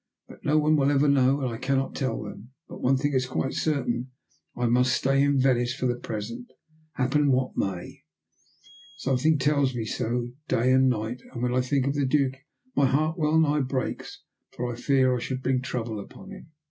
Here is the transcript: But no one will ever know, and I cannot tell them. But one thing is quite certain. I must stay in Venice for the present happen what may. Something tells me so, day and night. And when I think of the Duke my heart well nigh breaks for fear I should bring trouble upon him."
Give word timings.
But 0.27 0.43
no 0.43 0.57
one 0.57 0.75
will 0.77 0.89
ever 0.91 1.07
know, 1.07 1.41
and 1.41 1.49
I 1.49 1.57
cannot 1.59 1.93
tell 1.93 2.23
them. 2.23 2.53
But 2.67 2.81
one 2.81 2.97
thing 2.97 3.13
is 3.13 3.27
quite 3.27 3.53
certain. 3.53 4.09
I 4.57 4.65
must 4.65 4.93
stay 4.95 5.21
in 5.21 5.37
Venice 5.39 5.75
for 5.75 5.85
the 5.85 5.93
present 5.99 6.47
happen 6.93 7.31
what 7.31 7.55
may. 7.55 8.01
Something 8.97 9.37
tells 9.37 9.75
me 9.75 9.85
so, 9.85 10.29
day 10.47 10.71
and 10.71 10.89
night. 10.89 11.21
And 11.31 11.43
when 11.43 11.53
I 11.53 11.61
think 11.61 11.85
of 11.85 11.93
the 11.93 12.07
Duke 12.07 12.33
my 12.75 12.87
heart 12.87 13.15
well 13.15 13.39
nigh 13.39 13.59
breaks 13.61 14.23
for 14.49 14.75
fear 14.75 15.15
I 15.15 15.19
should 15.19 15.43
bring 15.43 15.61
trouble 15.61 15.99
upon 15.99 16.31
him." 16.31 16.49